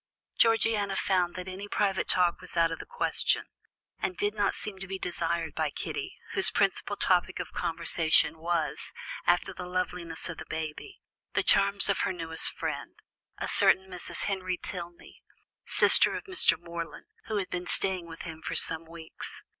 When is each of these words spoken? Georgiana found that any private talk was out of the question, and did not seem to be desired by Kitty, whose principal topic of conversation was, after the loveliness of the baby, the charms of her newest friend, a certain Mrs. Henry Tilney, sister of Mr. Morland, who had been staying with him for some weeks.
Georgiana 0.35 0.95
found 0.95 1.35
that 1.35 1.47
any 1.47 1.67
private 1.67 2.07
talk 2.07 2.41
was 2.41 2.57
out 2.57 2.71
of 2.71 2.79
the 2.79 2.87
question, 2.87 3.43
and 3.99 4.17
did 4.17 4.33
not 4.33 4.55
seem 4.55 4.79
to 4.79 4.87
be 4.87 4.97
desired 4.97 5.53
by 5.53 5.69
Kitty, 5.69 6.15
whose 6.33 6.49
principal 6.49 6.95
topic 6.95 7.39
of 7.39 7.53
conversation 7.53 8.39
was, 8.39 8.91
after 9.27 9.53
the 9.53 9.67
loveliness 9.67 10.27
of 10.27 10.39
the 10.39 10.45
baby, 10.49 10.99
the 11.33 11.43
charms 11.43 11.87
of 11.87 11.99
her 11.99 12.13
newest 12.13 12.51
friend, 12.57 12.95
a 13.37 13.47
certain 13.47 13.85
Mrs. 13.91 14.23
Henry 14.23 14.57
Tilney, 14.57 15.21
sister 15.65 16.15
of 16.17 16.23
Mr. 16.23 16.59
Morland, 16.59 17.05
who 17.25 17.37
had 17.37 17.51
been 17.51 17.67
staying 17.67 18.07
with 18.07 18.23
him 18.23 18.41
for 18.41 18.55
some 18.55 18.85
weeks. 18.87 19.43